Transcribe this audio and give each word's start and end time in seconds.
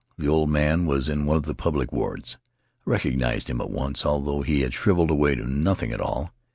The 0.17 0.27
old 0.27 0.49
man 0.49 0.87
was 0.87 1.07
in 1.07 1.27
one 1.27 1.37
of 1.37 1.43
the 1.43 1.53
public 1.53 1.91
wards. 1.91 2.37
I 2.41 2.89
recognized 2.89 3.51
him 3.51 3.61
at 3.61 3.69
once, 3.69 4.03
although 4.03 4.41
he 4.41 4.61
had 4.61 4.73
shriveled 4.73 5.11
away 5.11 5.35
to 5.35 5.45
nothing 5.47 5.91
at 5.91 6.01
all. 6.01 6.33